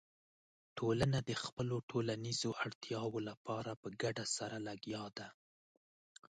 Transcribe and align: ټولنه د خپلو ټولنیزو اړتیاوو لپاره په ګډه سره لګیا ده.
ټولنه 0.77 1.17
د 1.29 1.31
خپلو 1.43 1.75
ټولنیزو 1.91 2.49
اړتیاوو 2.63 3.19
لپاره 3.29 3.71
په 3.81 3.87
ګډه 4.01 4.25
سره 4.37 4.57
لګیا 4.67 5.03
ده. 5.17 5.27